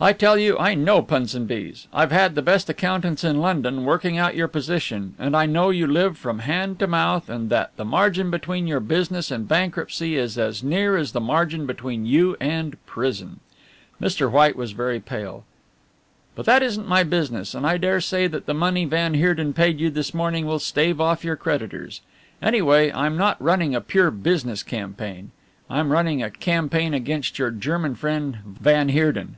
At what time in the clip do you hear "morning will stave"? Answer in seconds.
20.12-21.00